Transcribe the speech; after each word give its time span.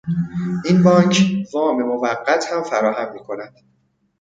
این 0.65 0.83
بانک 0.83 1.27
وام 1.53 1.83
موقت 1.83 2.45
هم 2.53 2.63
فراهم 2.63 3.13
میکند. 3.13 3.53